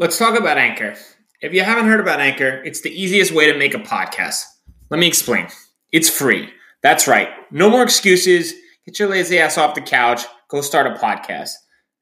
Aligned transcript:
Let's 0.00 0.16
talk 0.16 0.38
about 0.38 0.58
Anchor. 0.58 0.94
If 1.40 1.52
you 1.52 1.64
haven't 1.64 1.86
heard 1.86 1.98
about 1.98 2.20
Anchor, 2.20 2.62
it's 2.62 2.82
the 2.82 2.90
easiest 2.90 3.32
way 3.32 3.50
to 3.50 3.58
make 3.58 3.74
a 3.74 3.78
podcast. 3.78 4.44
Let 4.90 5.00
me 5.00 5.08
explain. 5.08 5.48
It's 5.90 6.08
free. 6.08 6.50
That's 6.84 7.08
right. 7.08 7.30
No 7.50 7.68
more 7.68 7.82
excuses. 7.82 8.54
Get 8.86 9.00
your 9.00 9.08
lazy 9.08 9.40
ass 9.40 9.58
off 9.58 9.74
the 9.74 9.80
couch. 9.80 10.22
Go 10.50 10.60
start 10.60 10.86
a 10.86 10.90
podcast. 10.90 11.50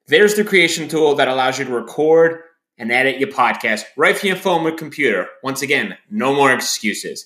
There's 0.08 0.34
the 0.34 0.44
creation 0.44 0.88
tool 0.88 1.14
that 1.14 1.28
allows 1.28 1.58
you 1.58 1.64
to 1.64 1.72
record 1.72 2.42
and 2.76 2.92
edit 2.92 3.18
your 3.18 3.30
podcast 3.30 3.84
right 3.96 4.14
from 4.14 4.26
your 4.26 4.36
phone 4.36 4.66
or 4.66 4.72
computer. 4.72 5.26
Once 5.42 5.62
again, 5.62 5.96
no 6.10 6.34
more 6.34 6.52
excuses. 6.52 7.24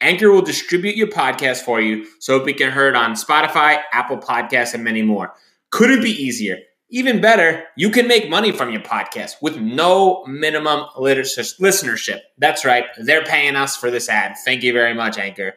Anchor 0.00 0.32
will 0.32 0.40
distribute 0.40 0.96
your 0.96 1.08
podcast 1.08 1.60
for 1.60 1.78
you 1.78 2.06
so 2.20 2.36
it 2.36 2.46
can 2.46 2.56
be 2.56 2.72
heard 2.72 2.96
on 2.96 3.16
Spotify, 3.16 3.82
Apple 3.92 4.16
Podcasts, 4.16 4.72
and 4.72 4.82
many 4.82 5.02
more. 5.02 5.34
Could 5.70 5.90
it 5.90 6.02
be 6.02 6.10
easier? 6.10 6.56
Even 6.88 7.20
better, 7.20 7.64
you 7.76 7.90
can 7.90 8.06
make 8.06 8.30
money 8.30 8.52
from 8.52 8.70
your 8.70 8.80
podcast 8.80 9.42
with 9.42 9.56
no 9.56 10.24
minimum 10.26 10.86
listenership. 10.96 12.20
That's 12.38 12.64
right, 12.64 12.84
they're 12.98 13.24
paying 13.24 13.56
us 13.56 13.76
for 13.76 13.90
this 13.90 14.08
ad. 14.08 14.36
Thank 14.44 14.62
you 14.62 14.72
very 14.72 14.94
much, 14.94 15.18
Anchor. 15.18 15.54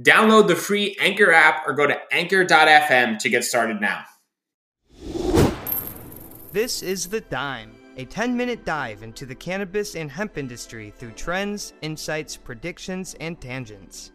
Download 0.00 0.46
the 0.46 0.54
free 0.54 0.96
Anchor 1.00 1.32
app 1.32 1.66
or 1.66 1.72
go 1.72 1.86
to 1.86 1.98
anchor.fm 2.12 3.18
to 3.18 3.28
get 3.28 3.44
started 3.44 3.80
now. 3.80 4.04
This 6.52 6.82
is 6.82 7.08
The 7.08 7.22
Dime, 7.22 7.72
a 7.96 8.04
10 8.04 8.36
minute 8.36 8.64
dive 8.64 9.02
into 9.02 9.26
the 9.26 9.34
cannabis 9.34 9.96
and 9.96 10.10
hemp 10.10 10.38
industry 10.38 10.92
through 10.96 11.12
trends, 11.12 11.72
insights, 11.82 12.36
predictions, 12.36 13.16
and 13.18 13.40
tangents. 13.40 14.12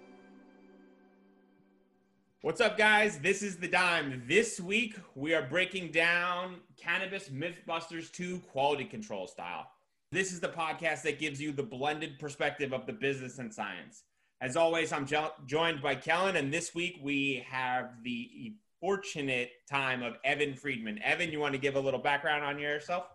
What's 2.43 2.59
up, 2.59 2.75
guys? 2.75 3.19
This 3.19 3.43
is 3.43 3.57
The 3.57 3.67
Dime. 3.67 4.23
This 4.27 4.59
week, 4.59 4.95
we 5.13 5.35
are 5.35 5.43
breaking 5.43 5.91
down 5.91 6.55
Cannabis 6.75 7.29
Mythbusters 7.29 8.11
2 8.11 8.39
quality 8.39 8.83
control 8.83 9.27
style. 9.27 9.67
This 10.11 10.31
is 10.31 10.39
the 10.39 10.47
podcast 10.47 11.03
that 11.03 11.19
gives 11.19 11.39
you 11.39 11.51
the 11.51 11.61
blended 11.61 12.17
perspective 12.17 12.73
of 12.73 12.87
the 12.87 12.93
business 12.93 13.37
and 13.37 13.53
science. 13.53 14.05
As 14.41 14.57
always, 14.57 14.91
I'm 14.91 15.05
jo- 15.05 15.33
joined 15.45 15.83
by 15.83 15.93
Kellan, 15.93 16.35
and 16.35 16.51
this 16.51 16.73
week 16.73 16.99
we 17.03 17.45
have 17.47 18.01
the 18.01 18.55
fortunate 18.79 19.51
time 19.69 20.01
of 20.01 20.15
Evan 20.23 20.55
Friedmann. 20.55 20.99
Evan, 21.03 21.31
you 21.31 21.39
want 21.39 21.53
to 21.53 21.59
give 21.59 21.75
a 21.75 21.79
little 21.79 21.99
background 21.99 22.43
on 22.43 22.57
yourself? 22.57 23.05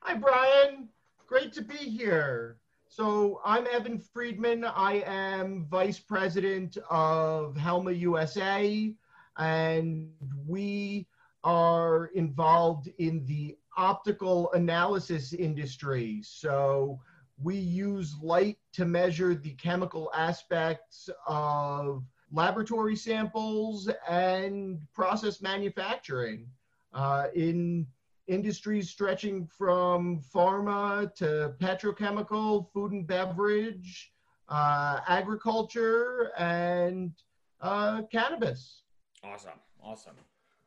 Hi, 0.00 0.14
Bryan. 0.14 0.88
Great 1.28 1.52
to 1.52 1.62
be 1.62 1.76
here. 1.76 2.58
So 2.88 3.40
I'm 3.44 3.66
Evan 3.66 3.98
Friedmann. 3.98 4.70
I 4.74 5.02
am 5.06 5.66
vice 5.68 5.98
president 5.98 6.76
of 6.90 7.56
Hellma 7.56 7.98
USA, 7.98 8.94
and 9.36 10.10
we 10.46 11.08
are 11.42 12.06
involved 12.14 12.88
in 12.98 13.24
the 13.26 13.56
optical 13.76 14.52
analysis 14.52 15.32
industry. 15.32 16.20
So 16.22 17.00
we 17.42 17.56
use 17.56 18.14
light 18.22 18.58
to 18.74 18.84
measure 18.84 19.34
the 19.34 19.54
chemical 19.54 20.10
aspects 20.14 21.10
of 21.26 22.04
laboratory 22.30 22.96
samples 22.96 23.90
and 24.08 24.78
process 24.92 25.42
manufacturing. 25.42 26.46
Uh, 26.92 27.26
in 27.34 27.86
industries 28.26 28.90
stretching 28.90 29.46
from 29.46 30.20
pharma 30.34 31.14
to 31.14 31.54
petrochemical, 31.60 32.70
food 32.72 32.92
and 32.92 33.06
beverage, 33.06 34.12
uh, 34.48 35.00
agriculture, 35.06 36.32
and 36.38 37.12
uh, 37.60 38.02
cannabis. 38.10 38.82
Awesome. 39.22 39.60
Awesome. 39.82 40.14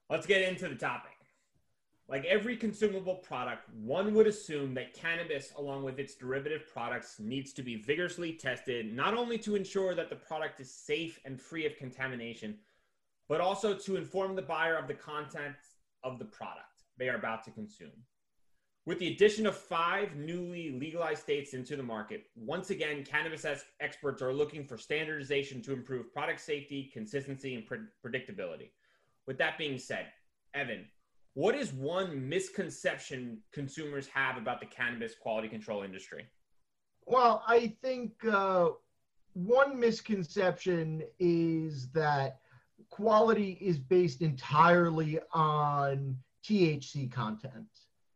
Let's 0.10 0.26
get 0.26 0.42
into 0.44 0.68
the 0.68 0.76
topic. 0.76 1.12
Like 2.08 2.24
every 2.24 2.56
consumable 2.56 3.16
product, 3.16 3.68
one 3.74 4.14
would 4.14 4.28
assume 4.28 4.74
that 4.76 4.94
cannabis, 4.94 5.52
along 5.58 5.84
with 5.84 6.00
its 6.00 6.16
derivative 6.16 6.64
products, 6.72 7.20
needs 7.20 7.52
to 7.54 7.62
be 7.62 7.76
vigorously 7.76 8.32
tested, 8.32 8.94
not 8.94 9.14
only 9.14 9.38
to 9.40 9.56
ensure 9.56 9.94
that 9.94 10.10
the 10.10 10.16
product 10.16 10.62
is 10.62 10.72
safe 10.72 11.20
and 11.26 11.42
free 11.42 11.66
of 11.66 11.76
contamination, 11.76 12.56
but 13.28 13.42
also 13.42 13.74
to 13.74 13.98
inform 13.98 14.36
the 14.38 14.42
buyer 14.42 14.78
of 14.78 14.88
the 14.88 14.94
content 14.94 15.56
of 16.04 16.18
the 16.18 16.26
product 16.26 16.77
they 16.98 17.10
are 17.10 17.16
about 17.16 17.44
to 17.46 17.52
consume. 17.52 17.92
With 18.86 19.00
the 19.00 19.14
addition 19.14 19.46
of 19.46 19.58
five 19.58 20.16
newly 20.16 20.72
legalized 20.72 21.22
states 21.22 21.54
into 21.54 21.76
the 21.76 21.84
market, 21.84 22.24
once 22.36 22.70
again, 22.70 23.04
cannabis 23.04 23.46
experts 23.82 24.22
are 24.22 24.34
looking 24.34 24.64
for 24.64 24.78
standardization 24.78 25.62
to 25.64 25.74
improve 25.74 26.14
product 26.14 26.40
safety, 26.40 26.90
consistency, 26.94 27.56
and 27.56 27.66
pre- 27.66 27.80
predictability. 28.06 28.70
With 29.26 29.38
that 29.40 29.58
being 29.58 29.78
said, 29.78 30.06
Evan, 30.54 30.86
what 31.34 31.54
is 31.54 31.74
one 31.74 32.28
misconception 32.28 33.40
consumers 33.52 34.08
have 34.08 34.38
about 34.38 34.62
the 34.62 34.66
cannabis 34.66 35.16
quality 35.16 35.50
control 35.50 35.84
industry? 35.84 36.26
Well, 37.06 37.44
I 37.46 37.76
think 37.82 38.14
uh, 38.26 38.70
one 39.34 39.80
misconception 39.80 41.04
is 41.20 41.90
that 41.92 42.40
quality 42.90 43.58
is 43.62 43.78
based 43.78 44.22
entirely 44.22 45.20
on 45.34 46.18
THC 46.48 47.12
content. 47.12 47.68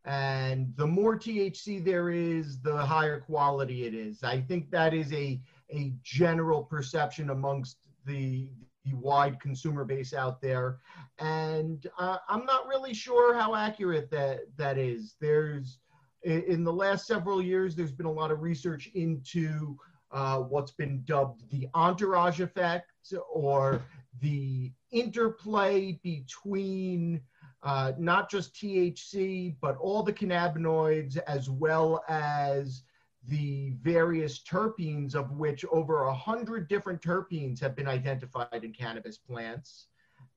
And 0.06 0.74
the 0.78 0.88
more 0.88 1.18
THC 1.18 1.84
there 1.84 2.10
is, 2.10 2.60
the 2.62 2.78
higher 2.78 3.20
quality 3.20 3.86
it 3.86 3.94
is. 3.94 4.24
I 4.24 4.42
think 4.42 4.72
that 4.72 4.94
is 4.94 5.14
a, 5.14 5.40
a 5.70 5.94
general 6.04 6.64
perception 6.64 7.30
amongst 7.30 7.78
the, 8.06 8.50
the 8.84 8.94
wide 8.96 9.40
consumer 9.40 9.86
base 9.86 10.14
out 10.14 10.42
there. 10.42 10.80
And 11.20 11.86
uh, 12.00 12.18
I'm 12.28 12.46
not 12.46 12.68
really 12.68 12.96
sure 12.96 13.36
how 13.36 13.54
accurate 13.54 14.10
that, 14.10 14.40
that 14.58 14.80
is. 14.80 15.16
There's, 15.20 15.78
in 16.24 16.64
the 16.64 16.74
last 16.74 17.06
several 17.06 17.42
years, 17.42 17.76
there's 17.76 17.92
been 17.92 18.08
a 18.08 18.12
lot 18.12 18.32
of 18.32 18.42
research 18.42 18.90
into 18.96 19.78
uh, 20.12 20.40
what's 20.40 20.72
been 20.72 21.04
dubbed 21.06 21.50
the 21.52 21.68
entourage 21.74 22.42
effect 22.42 22.92
or 23.32 23.82
the 24.20 24.72
interplay 24.92 26.00
between 26.04 27.22
uh, 27.64 27.94
not 27.98 28.30
just 28.30 28.56
THC, 28.56 29.56
but 29.62 29.78
all 29.78 30.04
the 30.04 30.14
cannabinoids, 30.14 31.18
as 31.28 31.50
well 31.50 32.04
as 32.10 32.84
the 33.28 33.74
various 33.82 34.42
terpenes, 34.42 35.14
of 35.14 35.32
which 35.32 35.64
over 35.72 36.04
a 36.04 36.14
hundred 36.14 36.68
different 36.68 37.02
terpenes 37.02 37.60
have 37.60 37.76
been 37.76 37.88
identified 37.88 38.64
in 38.64 38.74
cannabis 38.74 39.18
plants, 39.18 39.88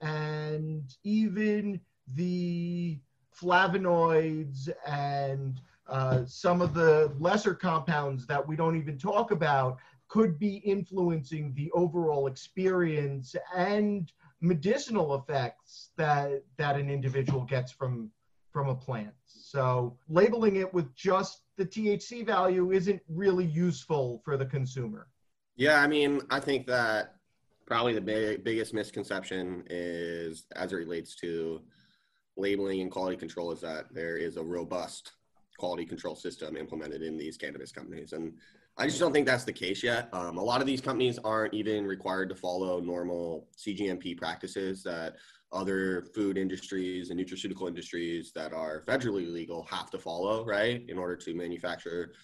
and 0.00 0.96
even 1.02 1.80
the 2.14 2.98
flavonoids 3.34 4.68
and 4.86 5.60
uh, 5.88 6.24
some 6.26 6.60
of 6.60 6.74
the 6.74 7.12
lesser 7.18 7.54
compounds 7.54 8.26
that 8.26 8.46
we 8.46 8.56
don't 8.56 8.76
even 8.76 8.98
talk 8.98 9.30
about 9.30 9.78
could 10.08 10.38
be 10.38 10.56
influencing 10.58 11.52
the 11.54 11.70
overall 11.72 12.26
experience 12.26 13.34
and 13.56 14.12
medicinal 14.44 15.14
effects 15.14 15.90
that 15.96 16.44
that 16.58 16.76
an 16.76 16.90
individual 16.90 17.42
gets 17.42 17.72
from 17.72 18.10
from 18.52 18.68
a 18.68 18.74
plant. 18.74 19.14
So 19.26 19.96
labeling 20.08 20.56
it 20.56 20.72
with 20.72 20.94
just 20.94 21.40
the 21.56 21.64
THC 21.64 22.24
value 22.24 22.70
isn't 22.70 23.00
really 23.08 23.46
useful 23.46 24.20
for 24.24 24.36
the 24.36 24.46
consumer. 24.46 25.08
Yeah, 25.56 25.80
I 25.80 25.88
mean, 25.88 26.20
I 26.30 26.40
think 26.40 26.66
that 26.66 27.16
probably 27.66 27.94
the 27.94 28.00
big, 28.00 28.44
biggest 28.44 28.74
misconception 28.74 29.64
is 29.70 30.44
as 30.54 30.72
it 30.72 30.76
relates 30.76 31.16
to 31.16 31.62
labeling 32.36 32.80
and 32.80 32.90
quality 32.90 33.16
control 33.16 33.50
is 33.50 33.60
that 33.62 33.92
there 33.92 34.16
is 34.16 34.36
a 34.36 34.42
robust 34.44 35.12
quality 35.58 35.86
control 35.86 36.14
system 36.14 36.56
implemented 36.56 37.02
in 37.02 37.16
these 37.16 37.36
cannabis 37.36 37.72
companies 37.72 38.12
and 38.12 38.34
I 38.76 38.86
just 38.86 38.98
don't 38.98 39.12
think 39.12 39.26
that's 39.26 39.44
the 39.44 39.52
case 39.52 39.82
yet. 39.82 40.08
Um, 40.12 40.36
a 40.36 40.42
lot 40.42 40.60
of 40.60 40.66
these 40.66 40.80
companies 40.80 41.18
aren't 41.22 41.54
even 41.54 41.86
required 41.86 42.28
to 42.30 42.34
follow 42.34 42.80
normal 42.80 43.46
CGMP 43.56 44.16
practices 44.16 44.82
that 44.82 45.14
other 45.52 46.06
food 46.12 46.36
industries 46.36 47.10
and 47.10 47.20
nutraceutical 47.20 47.68
industries 47.68 48.32
that 48.34 48.52
are 48.52 48.82
federally 48.86 49.32
legal 49.32 49.62
have 49.70 49.90
to 49.90 49.98
follow, 49.98 50.44
right, 50.44 50.84
in 50.88 50.98
order 50.98 51.14
to 51.14 51.34
manufacture 51.34 52.14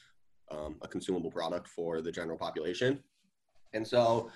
um, 0.50 0.76
a 0.82 0.88
consumable 0.88 1.30
product 1.30 1.68
for 1.68 2.00
the 2.00 2.10
general 2.10 2.36
population. 2.36 2.98
And 3.72 3.86
so 3.86 4.30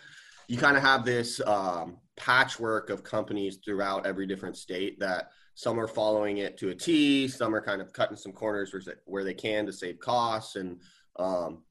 you 0.47 0.57
kind 0.57 0.77
of 0.77 0.85
have 0.85 1.05
this 1.05 1.41
um, 1.45 1.97
patchwork 2.17 2.91
of 2.91 3.03
companies 3.03 3.59
throughout 3.65 4.07
every 4.07 4.27
different 4.27 4.57
state 4.57 5.01
that 5.01 5.31
some 5.57 5.81
are 5.81 5.89
following 5.89 6.39
it 6.39 6.57
to 6.59 6.69
a 6.69 6.75
T, 6.75 7.27
some 7.27 7.53
are 7.53 7.61
kind 7.61 7.81
of 7.81 7.93
cutting 7.93 8.17
some 8.17 8.33
corners 8.33 8.73
where 9.07 9.25
they 9.25 9.35
can 9.35 9.67
to 9.67 9.73
save 9.73 9.99
costs 9.99 10.55
and 10.55 10.81
um, 11.19 11.63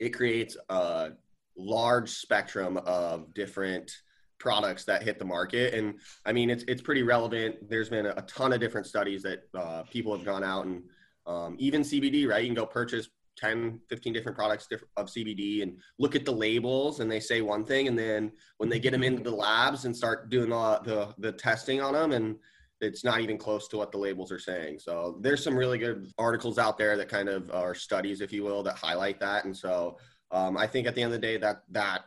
it 0.00 0.10
creates 0.10 0.56
a 0.70 1.10
large 1.56 2.10
spectrum 2.10 2.78
of 2.78 3.32
different 3.34 3.92
products 4.38 4.84
that 4.86 5.02
hit 5.02 5.18
the 5.18 5.24
market. 5.24 5.74
And 5.74 6.00
i 6.24 6.32
mean 6.32 6.50
it's 6.50 6.64
it's 6.66 6.82
pretty 6.82 7.02
relevant. 7.02 7.68
There's 7.68 7.90
been 7.90 8.06
a, 8.06 8.22
ton 8.22 8.52
of 8.52 8.60
different 8.60 8.86
studies 8.86 9.22
that 9.22 9.42
uh, 9.54 9.82
people 9.84 10.16
have 10.16 10.24
gone 10.24 10.42
out 10.42 10.64
and 10.64 10.82
um, 11.26 11.56
even 11.58 11.82
cbd 11.82 12.26
right? 12.26 12.42
You 12.42 12.48
can 12.48 12.54
go 12.54 12.66
purchase 12.66 13.08
10 13.36 13.80
15 13.88 14.12
different 14.12 14.36
products 14.36 14.66
of 14.96 15.06
cbd 15.06 15.62
and 15.62 15.78
look 15.98 16.16
at 16.16 16.24
the 16.24 16.32
labels 16.32 17.00
and 17.00 17.10
they 17.10 17.20
say 17.20 17.42
one 17.42 17.64
thing. 17.64 17.86
And 17.86 17.98
then 17.98 18.32
when 18.56 18.70
they 18.70 18.80
get 18.80 18.92
them 18.92 19.04
into 19.04 19.22
the 19.22 19.36
labs 19.36 19.84
and 19.84 19.94
start 19.94 20.30
doing 20.30 20.48
the 20.48 20.80
the, 20.84 21.14
the 21.18 21.32
testing 21.32 21.80
on 21.82 21.92
them 21.92 22.12
and 22.12 22.36
it's 22.80 23.04
not 23.04 23.20
even 23.20 23.36
close 23.36 23.68
to 23.68 23.76
what 23.76 23.92
the 23.92 23.98
labels 23.98 24.32
are 24.32 24.38
saying. 24.38 24.78
So 24.78 25.18
there's 25.20 25.44
some 25.44 25.56
really 25.56 25.78
good 25.78 26.10
articles 26.18 26.58
out 26.58 26.78
there 26.78 26.96
that 26.96 27.08
kind 27.08 27.28
of 27.28 27.50
are 27.50 27.74
studies, 27.74 28.20
if 28.20 28.32
you 28.32 28.42
will, 28.42 28.62
that 28.62 28.76
highlight 28.76 29.20
that. 29.20 29.44
And 29.44 29.56
so 29.56 29.98
um, 30.30 30.56
I 30.56 30.66
think 30.66 30.86
at 30.86 30.94
the 30.94 31.02
end 31.02 31.12
of 31.12 31.20
the 31.20 31.26
day, 31.26 31.36
that 31.36 31.62
that 31.70 32.04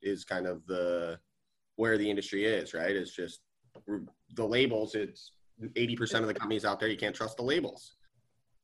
is 0.00 0.24
kind 0.24 0.46
of 0.46 0.64
the 0.66 1.18
where 1.76 1.98
the 1.98 2.08
industry 2.08 2.44
is, 2.44 2.74
right? 2.74 2.94
It's 2.94 3.14
just 3.14 3.40
the 4.34 4.46
labels. 4.46 4.94
It's 4.94 5.32
80% 5.60 6.20
of 6.20 6.26
the 6.26 6.34
companies 6.34 6.64
out 6.64 6.80
there, 6.80 6.88
you 6.88 6.96
can't 6.96 7.14
trust 7.14 7.36
the 7.36 7.42
labels. 7.42 7.94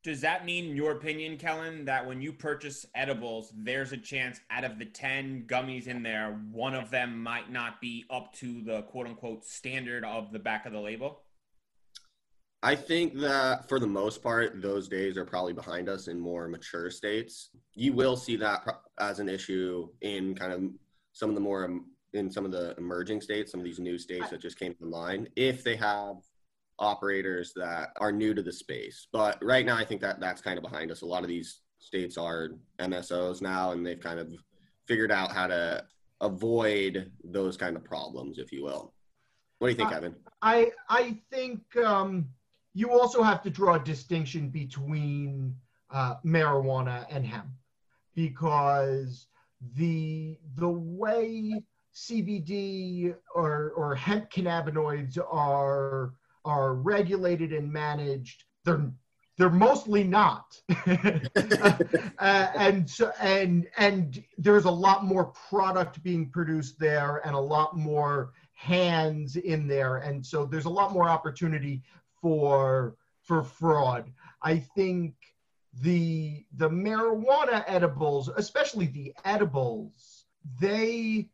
Does 0.04 0.20
that 0.20 0.44
mean, 0.44 0.70
in 0.70 0.76
your 0.76 0.92
opinion, 0.92 1.36
Kellan, 1.36 1.84
that 1.86 2.06
when 2.06 2.22
you 2.22 2.32
purchase 2.32 2.86
edibles, 2.94 3.52
there's 3.56 3.92
a 3.92 3.96
chance 3.96 4.40
out 4.50 4.64
of 4.64 4.78
the 4.78 4.84
10 4.84 5.44
gummies 5.46 5.86
in 5.88 6.02
there, 6.02 6.40
one 6.52 6.74
of 6.74 6.90
them 6.90 7.20
might 7.20 7.50
not 7.50 7.80
be 7.80 8.04
up 8.08 8.32
to 8.34 8.62
the 8.62 8.82
quote 8.82 9.06
unquote 9.06 9.44
standard 9.44 10.04
of 10.04 10.32
the 10.32 10.38
back 10.38 10.66
of 10.66 10.72
the 10.72 10.80
label? 10.80 11.22
I 12.62 12.74
think 12.74 13.18
that 13.20 13.68
for 13.68 13.78
the 13.78 13.86
most 13.86 14.22
part, 14.22 14.60
those 14.60 14.88
days 14.88 15.16
are 15.16 15.24
probably 15.24 15.52
behind 15.52 15.88
us 15.88 16.08
in 16.08 16.18
more 16.18 16.48
mature 16.48 16.90
states. 16.90 17.50
You 17.74 17.92
will 17.92 18.16
see 18.16 18.36
that 18.36 18.66
as 18.98 19.20
an 19.20 19.28
issue 19.28 19.88
in 20.00 20.34
kind 20.34 20.52
of 20.52 20.62
some 21.12 21.28
of 21.28 21.34
the 21.36 21.40
more 21.40 21.70
in 22.14 22.30
some 22.30 22.44
of 22.44 22.50
the 22.50 22.74
emerging 22.78 23.20
states, 23.20 23.52
some 23.52 23.60
of 23.60 23.64
these 23.64 23.78
new 23.78 23.98
states 23.98 24.30
that 24.30 24.40
just 24.40 24.58
came 24.58 24.74
online, 24.82 25.28
if 25.36 25.62
they 25.62 25.76
have 25.76 26.16
operators 26.78 27.52
that 27.54 27.90
are 28.00 28.10
new 28.10 28.34
to 28.34 28.42
the 28.42 28.52
space. 28.52 29.06
But 29.12 29.38
right 29.44 29.66
now, 29.66 29.76
I 29.76 29.84
think 29.84 30.00
that 30.00 30.18
that's 30.18 30.40
kind 30.40 30.56
of 30.56 30.62
behind 30.62 30.90
us. 30.90 31.02
A 31.02 31.06
lot 31.06 31.22
of 31.22 31.28
these 31.28 31.60
states 31.78 32.16
are 32.16 32.50
MSOs 32.78 33.40
now, 33.40 33.72
and 33.72 33.86
they've 33.86 34.00
kind 34.00 34.18
of 34.18 34.32
figured 34.86 35.12
out 35.12 35.32
how 35.32 35.46
to 35.46 35.84
avoid 36.20 37.12
those 37.22 37.56
kind 37.56 37.76
of 37.76 37.84
problems, 37.84 38.38
if 38.38 38.50
you 38.50 38.64
will. 38.64 38.94
What 39.58 39.68
do 39.68 39.72
you 39.72 39.76
think, 39.76 39.92
uh, 39.92 39.96
Evan? 39.96 40.16
I 40.40 40.70
I 40.88 41.18
think 41.30 41.60
um, 41.76 42.28
you 42.74 42.92
also 42.92 43.22
have 43.22 43.42
to 43.42 43.50
draw 43.50 43.74
a 43.74 43.84
distinction 43.84 44.48
between 44.48 45.54
uh, 45.90 46.16
marijuana 46.24 47.06
and 47.10 47.24
hemp 47.24 47.48
because 48.14 49.26
the 49.76 50.38
the 50.56 50.68
way 50.68 51.62
CBD 51.94 53.14
or, 53.34 53.72
or 53.76 53.94
hemp 53.94 54.30
cannabinoids 54.30 55.18
are 55.18 56.14
are 56.44 56.74
regulated 56.74 57.52
and 57.52 57.72
managed. 57.72 58.44
They're 58.64 58.90
they're 59.36 59.50
mostly 59.50 60.02
not, 60.02 60.60
uh, 60.86 61.76
and 62.18 62.90
so 62.90 63.12
and 63.20 63.68
and 63.76 64.22
there's 64.36 64.64
a 64.64 64.70
lot 64.70 65.04
more 65.04 65.26
product 65.26 66.02
being 66.02 66.28
produced 66.28 66.78
there, 66.78 67.22
and 67.24 67.34
a 67.34 67.40
lot 67.40 67.76
more 67.76 68.32
hands 68.54 69.36
in 69.36 69.68
there, 69.68 69.98
and 69.98 70.24
so 70.24 70.44
there's 70.44 70.64
a 70.64 70.70
lot 70.70 70.92
more 70.92 71.08
opportunity 71.08 71.82
for 72.20 72.96
for 73.22 73.42
fraud. 73.42 74.10
I 74.42 74.58
think 74.58 75.14
the 75.80 76.44
the 76.56 76.68
marijuana 76.68 77.64
edibles, 77.66 78.28
especially 78.28 78.86
the 78.86 79.14
edibles, 79.24 80.24
they 80.60 81.28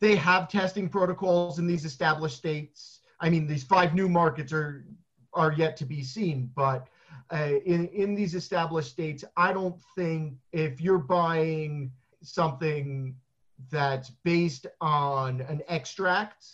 they 0.00 0.16
have 0.16 0.48
testing 0.48 0.88
protocols 0.88 1.58
in 1.58 1.66
these 1.66 1.84
established 1.84 2.36
states. 2.36 3.00
I 3.20 3.28
mean, 3.28 3.46
these 3.46 3.64
five 3.64 3.94
new 3.94 4.08
markets 4.08 4.52
are 4.52 4.84
are 5.32 5.52
yet 5.52 5.76
to 5.78 5.84
be 5.84 6.02
seen, 6.02 6.50
but 6.54 6.88
uh, 7.32 7.54
in 7.64 7.88
in 7.88 8.14
these 8.14 8.34
established 8.34 8.90
states, 8.90 9.24
I 9.36 9.52
don't 9.52 9.80
think 9.96 10.34
if 10.52 10.80
you're 10.80 10.98
buying 10.98 11.92
something 12.22 13.14
that's 13.70 14.10
based 14.24 14.66
on 14.80 15.42
an 15.42 15.62
extract, 15.68 16.46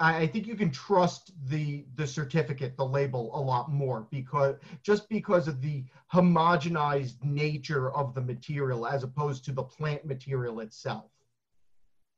I, 0.00 0.22
I 0.22 0.26
think 0.26 0.46
you 0.46 0.54
can 0.54 0.70
trust 0.70 1.32
the 1.48 1.84
the 1.96 2.06
certificate, 2.06 2.76
the 2.76 2.84
label, 2.84 3.30
a 3.34 3.40
lot 3.40 3.70
more 3.70 4.06
because 4.10 4.56
just 4.82 5.08
because 5.08 5.48
of 5.48 5.60
the 5.60 5.84
homogenized 6.12 7.22
nature 7.22 7.90
of 7.92 8.14
the 8.14 8.20
material 8.20 8.86
as 8.86 9.02
opposed 9.02 9.44
to 9.46 9.52
the 9.52 9.62
plant 9.62 10.04
material 10.04 10.60
itself. 10.60 11.10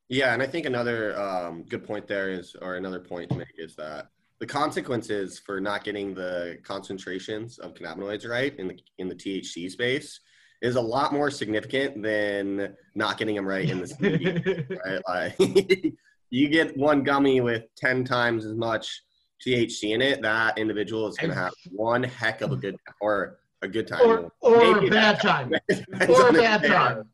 Yeah, 0.09 0.35
and 0.35 0.43
I 0.43 0.47
think 0.47 0.67
another 0.67 1.19
um, 1.21 1.63
good 1.63 1.87
point 1.87 2.09
there 2.09 2.31
is, 2.31 2.57
or 2.61 2.75
another 2.75 2.99
point 2.99 3.31
to 3.31 3.37
make 3.37 3.55
is 3.57 3.77
that 3.77 4.09
the 4.41 4.47
consequences 4.47 5.39
for 5.39 5.61
not 5.61 5.85
getting 5.85 6.15
the 6.15 6.59
concentrations 6.65 7.59
of 7.59 7.75
cannabinoids 7.75 8.29
right 8.29 8.59
in 8.59 8.69
the 8.69 8.79
in 8.99 9.09
the 9.09 9.15
THC 9.15 9.71
space 9.71 10.21
is 10.63 10.77
a 10.77 10.81
lot 10.81 11.13
more 11.13 11.31
significant 11.31 12.03
than 12.03 12.75
not 12.95 13.19
getting 13.19 13.37
them 13.37 13.47
right 13.47 13.71
in 13.71 13.81
the 13.81 13.87
CBD. 13.87 14.79
right? 14.85 15.03
Like, 15.09 15.95
you 16.31 16.49
get 16.49 16.77
one 16.77 17.03
gummy 17.03 17.41
with 17.41 17.65
ten 17.77 18.05
times 18.05 18.45
as 18.45 18.55
much 18.55 19.03
THC 19.45 19.95
in 19.95 20.03
it, 20.03 20.23
that 20.23 20.59
individual 20.59 21.09
is 21.09 21.17
going 21.17 21.31
to 21.31 21.37
have 21.37 21.53
one 21.71 22.03
heck 22.03 22.41
of 22.41 22.53
a 22.53 22.57
good 22.57 22.77
or 23.01 23.39
a 23.63 23.69
good 23.69 23.87
time, 23.87 24.01
or, 24.03 24.33
or 24.41 24.87
a 24.87 24.91
bad 24.91 25.21
time, 25.21 25.53
or 26.09 26.29
a 26.29 26.33
bad 26.33 26.65
time. 26.65 27.09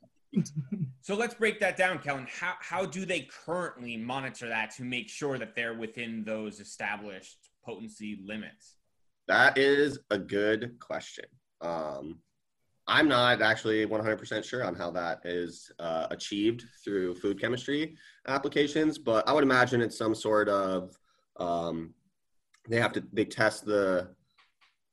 so 1.00 1.14
let's 1.14 1.34
break 1.34 1.58
that 1.60 1.76
down, 1.76 1.98
Kellan. 1.98 2.26
How 2.28 2.54
how 2.60 2.86
do 2.86 3.04
they 3.04 3.28
currently 3.44 3.96
monitor 3.96 4.48
that 4.48 4.70
to 4.76 4.84
make 4.84 5.08
sure 5.08 5.38
that 5.38 5.54
they're 5.54 5.74
within 5.74 6.24
those 6.24 6.60
established 6.60 7.50
potency 7.64 8.20
limits? 8.24 8.76
That 9.28 9.58
is 9.58 9.98
a 10.10 10.18
good 10.18 10.76
question. 10.78 11.24
Um, 11.60 12.18
I'm 12.88 13.08
not 13.08 13.42
actually 13.42 13.84
100% 13.84 14.44
sure 14.44 14.64
on 14.64 14.74
how 14.74 14.90
that 14.92 15.20
is 15.24 15.70
uh, 15.78 16.06
achieved 16.10 16.64
through 16.84 17.16
food 17.16 17.40
chemistry 17.40 17.96
applications, 18.28 18.98
but 18.98 19.28
I 19.28 19.32
would 19.32 19.44
imagine 19.44 19.80
it's 19.80 19.98
some 19.98 20.14
sort 20.14 20.48
of 20.48 20.96
um, 21.38 21.94
they 22.68 22.80
have 22.80 22.92
to 22.92 23.04
they 23.12 23.24
test 23.24 23.64
the 23.64 24.14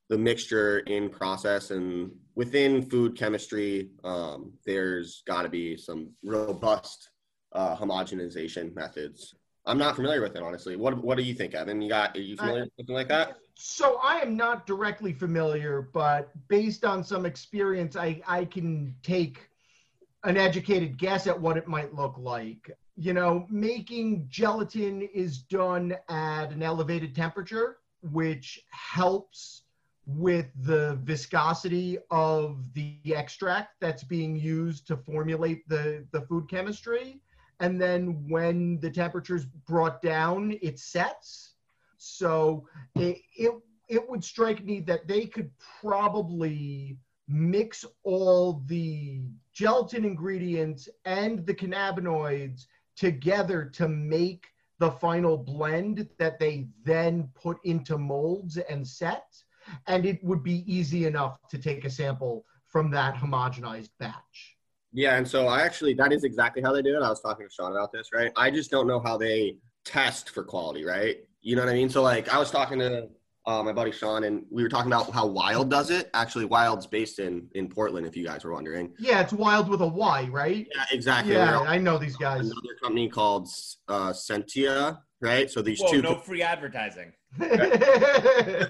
the 0.10 0.18
mixture 0.18 0.80
in 0.80 1.10
process 1.10 1.72
and 1.72 2.12
within 2.36 2.82
food 2.82 3.18
chemistry, 3.18 3.90
um, 4.04 4.54
there's 4.66 5.24
got 5.26 5.44
to 5.44 5.50
be 5.50 5.78
some 5.78 6.12
robust 6.24 7.10
uh, 7.54 7.76
homogenization 7.76 8.74
methods. 8.76 9.36
I'm 9.66 9.78
not 9.78 9.96
familiar 9.96 10.22
with 10.22 10.36
it, 10.36 10.44
honestly. 10.44 10.76
What 10.76 11.04
What 11.04 11.18
do 11.18 11.24
you 11.24 11.34
think, 11.34 11.54
Evan? 11.54 11.82
You 11.82 11.90
got? 11.90 12.18
Are 12.18 12.22
you 12.22 12.36
familiar 12.36 12.64
with 12.64 12.74
something 12.78 12.96
like 12.96 13.08
that? 13.10 13.38
So 13.56 14.00
I 14.02 14.20
am 14.20 14.36
not 14.36 14.66
directly 14.66 15.14
familiar, 15.14 15.82
but 15.94 16.32
based 16.48 16.84
on 16.84 17.04
some 17.04 17.26
experience, 17.26 17.96
I 17.96 18.22
I 18.28 18.46
can 18.46 18.96
take 19.04 19.50
an 20.24 20.38
educated 20.38 20.98
guess 20.98 21.28
at 21.28 21.40
what 21.40 21.58
it 21.58 21.68
might 21.68 21.94
look 21.94 22.18
like. 22.18 22.72
You 22.96 23.14
know, 23.14 23.46
making 23.50 24.28
gelatin 24.30 25.02
is 25.14 25.40
done 25.40 25.96
at 26.10 26.52
an 26.52 26.64
elevated 26.64 27.16
temperature, 27.16 27.78
which 28.02 28.64
helps 28.70 29.64
with 30.06 30.48
the 30.64 31.00
viscosity 31.04 31.98
of 32.12 32.74
the 32.74 32.98
extract 33.14 33.80
that's 33.80 34.04
being 34.04 34.36
used 34.36 34.86
to 34.88 34.98
formulate 34.98 35.68
the, 35.70 36.06
the 36.12 36.22
food 36.22 36.50
chemistry. 36.50 37.22
And 37.60 37.82
then 37.82 38.28
when 38.28 38.80
the 38.80 38.90
temperature 38.90 39.36
is 39.36 39.46
brought 39.46 40.02
down, 40.02 40.58
it 40.62 40.78
sets. 40.80 41.53
So 42.04 42.68
it, 42.96 43.18
it, 43.38 43.54
it 43.88 44.10
would 44.10 44.24
strike 44.24 44.64
me 44.64 44.82
that 44.82 45.08
they 45.08 45.26
could 45.26 45.50
probably 45.82 46.98
mix 47.30 47.86
all 48.04 48.62
the 48.66 49.22
gelatin 49.54 50.04
ingredients 50.04 50.90
and 51.06 51.46
the 51.46 51.54
cannabinoids 51.54 52.66
together 52.98 53.66
to 53.76 53.88
make 53.88 54.46
the 54.80 54.92
final 54.92 55.38
blend 55.38 56.10
that 56.20 56.40
they 56.40 56.68
then 56.84 57.30
put 57.36 57.58
into 57.64 57.98
molds 57.98 58.58
and 58.58 58.86
set 58.86 59.26
and 59.88 60.06
it 60.06 60.22
would 60.24 60.44
be 60.44 60.66
easy 60.72 61.06
enough 61.06 61.38
to 61.50 61.58
take 61.58 61.86
a 61.86 61.90
sample 61.90 62.46
from 62.66 62.92
that 62.92 63.16
homogenized 63.16 63.92
batch. 64.00 64.58
Yeah, 64.92 65.16
and 65.16 65.28
so 65.28 65.48
I 65.48 65.62
actually 65.62 65.94
that 65.96 66.12
is 66.12 66.26
exactly 66.26 66.62
how 66.62 66.74
they 66.74 66.82
do 66.82 66.98
it. 66.98 67.02
I 67.02 67.10
was 67.10 67.22
talking 67.22 67.48
to 67.48 67.54
Sean 67.54 67.72
about 67.72 67.94
this, 67.94 68.10
right? 68.14 68.32
I 68.36 68.52
just 68.52 68.70
don't 68.70 68.88
know 68.88 69.00
how 69.00 69.18
they 69.18 69.56
test 69.86 70.32
for 70.32 70.44
quality, 70.44 70.84
right? 70.84 71.18
You 71.44 71.56
know 71.56 71.64
what 71.64 71.72
I 71.72 71.76
mean? 71.76 71.90
So 71.90 72.02
like 72.02 72.34
I 72.34 72.40
was 72.40 72.50
talking 72.50 72.80
to 72.80 73.10
uh, 73.46 73.62
my 73.62 73.74
buddy 73.74 73.92
Sean, 73.92 74.24
and 74.24 74.46
we 74.50 74.64
were 74.64 74.70
talking 74.70 74.92
about 74.92 75.12
how 75.12 75.28
Wyld 75.28 75.70
does 75.70 75.90
it. 75.90 76.10
Actually, 76.14 76.48
Wyld's 76.48 76.88
based 76.88 77.20
in 77.20 77.50
in 77.54 77.68
Portland, 77.68 78.08
if 78.08 78.16
you 78.16 78.26
guys 78.26 78.46
were 78.46 78.54
wondering. 78.54 78.94
Yeah, 78.98 79.22
it's 79.22 79.34
Wyld 79.34 79.68
with 79.68 79.82
a 79.82 79.88
Y, 79.88 80.30
right? 80.32 80.66
Yeah, 80.74 80.86
exactly. 80.92 81.34
Yeah, 81.34 81.60
I 81.60 81.78
know 81.78 81.98
these 81.98 82.16
guys. 82.16 82.40
Another 82.40 82.76
company 82.82 83.10
called 83.10 83.50
uh, 83.90 84.14
Sentia, 84.14 85.00
right? 85.22 85.52
So 85.52 85.62
these 85.62 85.82
Whoa, 85.82 85.92
two. 85.92 86.02
No 86.02 86.16
free 86.16 86.42
advertising. 86.42 87.12
it's 87.40 88.70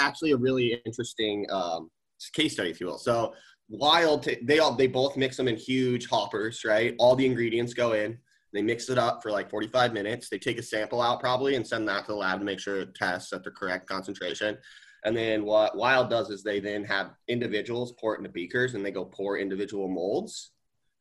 actually 0.00 0.32
a 0.32 0.36
really 0.36 0.80
interesting 0.84 1.46
um, 1.50 1.90
case 2.32 2.54
study, 2.54 2.70
if 2.70 2.80
you 2.80 2.86
will. 2.86 2.98
So 2.98 3.34
Wyld, 3.72 4.44
they 4.44 4.58
all 4.58 4.74
they 4.74 4.88
both 4.88 5.16
mix 5.16 5.36
them 5.36 5.46
in 5.46 5.56
huge 5.56 6.08
hoppers, 6.08 6.64
right? 6.64 6.96
All 6.98 7.14
the 7.14 7.26
ingredients 7.26 7.74
go 7.74 7.92
in. 7.92 8.18
They 8.54 8.62
mix 8.62 8.88
it 8.88 8.96
up 8.96 9.22
for 9.22 9.30
like 9.30 9.50
45 9.50 9.92
minutes. 9.92 10.28
They 10.28 10.38
take 10.38 10.58
a 10.58 10.62
sample 10.62 11.02
out 11.02 11.20
probably 11.20 11.56
and 11.56 11.66
send 11.66 11.86
that 11.88 12.06
to 12.06 12.12
the 12.12 12.16
lab 12.16 12.38
to 12.38 12.44
make 12.44 12.60
sure 12.60 12.80
it 12.80 12.94
tests 12.94 13.32
at 13.32 13.44
the 13.44 13.50
correct 13.50 13.86
concentration. 13.88 14.56
And 15.04 15.14
then 15.14 15.44
what 15.44 15.74
Wyld 15.74 16.08
does 16.08 16.30
is 16.30 16.42
they 16.42 16.60
then 16.60 16.84
have 16.84 17.10
individuals 17.28 17.92
pour 18.00 18.14
it 18.14 18.18
into 18.18 18.30
beakers 18.30 18.74
and 18.74 18.86
they 18.86 18.90
go 18.90 19.04
pour 19.04 19.36
individual 19.36 19.88
molds, 19.88 20.52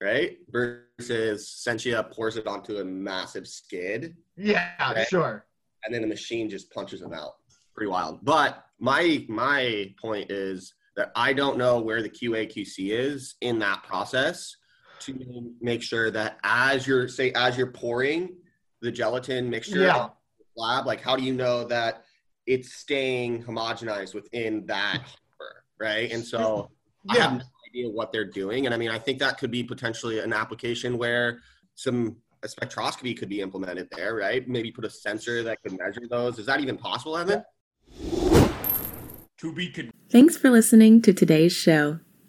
right? 0.02 0.38
Versus 0.50 1.64
Sentia 1.66 2.12
pours 2.12 2.36
it 2.36 2.48
onto 2.48 2.80
a 2.80 2.84
massive 2.84 3.48
skid. 3.48 4.18
Yeah, 4.36 4.72
right? 4.80 5.08
sure 5.08 5.46
and 5.84 5.94
then 5.94 6.02
the 6.02 6.08
machine 6.08 6.50
just 6.50 6.72
punches 6.72 7.02
them 7.02 7.14
out. 7.14 7.34
pretty 7.76 7.90
wild. 7.90 8.24
But 8.24 8.66
my 8.80 9.26
my 9.30 9.94
point 10.02 10.32
is 10.32 10.74
that 10.96 11.12
I 11.16 11.34
don't 11.34 11.58
know 11.58 11.80
where 11.80 12.02
the 12.02 12.10
QA 12.10 12.52
QC 12.52 12.92
is 12.92 13.36
in 13.42 13.60
that 13.60 13.84
process 13.84 14.56
to 15.06 15.52
make 15.62 15.82
sure 15.82 16.12
that 16.12 16.40
as 16.44 16.86
you're 16.88 17.08
say 17.08 17.32
as 17.34 17.58
you're 17.58 17.72
pouring 17.72 18.36
the 18.82 18.92
gelatin 18.92 19.50
mixture 19.50 19.82
Yeah. 19.84 20.10
lab, 20.56 20.86
like 20.86 21.02
how 21.02 21.16
do 21.16 21.24
you 21.24 21.34
know 21.34 21.64
that 21.66 22.04
it's 22.46 22.74
staying 22.74 23.44
homogenized 23.44 24.14
within 24.14 24.66
that 24.66 24.98
hopper, 25.06 25.64
right? 25.80 26.12
And 26.12 26.24
so 26.26 26.70
I 27.10 27.18
have 27.18 27.32
Yeah. 27.34 27.38
no 27.38 27.44
idea 27.70 27.90
what 27.90 28.12
they're 28.12 28.26
doing. 28.30 28.66
And 28.66 28.74
I 28.74 28.78
mean, 28.78 28.90
I 28.90 29.00
think 29.00 29.20
that 29.20 29.38
could 29.38 29.52
be 29.52 29.64
potentially 29.64 30.20
an 30.20 30.34
application 30.34 30.98
where 30.98 31.40
some 31.76 32.18
a 32.44 32.48
spectroscopy 32.48 33.18
could 33.18 33.30
be 33.30 33.40
implemented 33.40 33.88
there, 33.96 34.16
right? 34.16 34.46
Maybe 34.50 34.70
put 34.70 34.84
a 34.84 34.90
sensor 34.90 35.44
that 35.44 35.62
could 35.64 35.78
measure 35.80 36.02
those. 36.10 36.38
Is 36.40 36.46
that 36.48 36.60
even 36.60 36.76
possible, 36.78 37.16
Evan? 37.18 37.42
To 39.38 39.54
be 39.54 39.70
con- 39.72 39.92
Thanks 40.10 40.36
for 40.38 40.50
listening 40.50 41.02
to 41.04 41.14
today's 41.14 41.54
show. 41.54 42.00